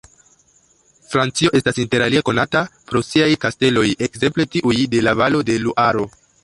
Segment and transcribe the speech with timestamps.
[1.11, 6.13] Francio estas interalie konata pro siaj kasteloj, ekzemple tiuj de la valo de Luaro.